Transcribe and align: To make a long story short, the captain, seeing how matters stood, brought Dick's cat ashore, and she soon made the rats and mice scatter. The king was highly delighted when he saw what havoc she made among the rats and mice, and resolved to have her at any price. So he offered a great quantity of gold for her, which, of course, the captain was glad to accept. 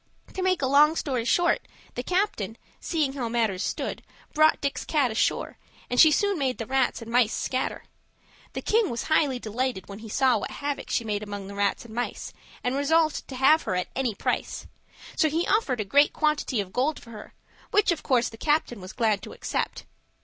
To 0.33 0.41
make 0.41 0.63
a 0.63 0.65
long 0.65 0.95
story 0.95 1.25
short, 1.25 1.67
the 1.93 2.01
captain, 2.01 2.57
seeing 2.79 3.13
how 3.13 3.29
matters 3.29 3.61
stood, 3.61 4.01
brought 4.33 4.59
Dick's 4.59 4.83
cat 4.83 5.11
ashore, 5.11 5.59
and 5.91 5.99
she 5.99 6.09
soon 6.09 6.39
made 6.39 6.57
the 6.57 6.65
rats 6.65 7.03
and 7.03 7.11
mice 7.11 7.31
scatter. 7.33 7.83
The 8.53 8.63
king 8.63 8.89
was 8.89 9.03
highly 9.03 9.37
delighted 9.37 9.87
when 9.87 9.99
he 9.99 10.09
saw 10.09 10.39
what 10.39 10.49
havoc 10.49 10.89
she 10.89 11.03
made 11.03 11.21
among 11.21 11.45
the 11.45 11.53
rats 11.53 11.85
and 11.85 11.93
mice, 11.93 12.33
and 12.63 12.75
resolved 12.75 13.27
to 13.27 13.35
have 13.35 13.61
her 13.61 13.75
at 13.75 13.89
any 13.95 14.15
price. 14.15 14.65
So 15.15 15.29
he 15.29 15.45
offered 15.45 15.79
a 15.79 15.85
great 15.85 16.13
quantity 16.13 16.59
of 16.61 16.73
gold 16.73 16.99
for 16.99 17.11
her, 17.11 17.35
which, 17.69 17.91
of 17.91 18.01
course, 18.01 18.27
the 18.27 18.37
captain 18.37 18.81
was 18.81 18.93
glad 18.93 19.21
to 19.21 19.33
accept. 19.33 19.85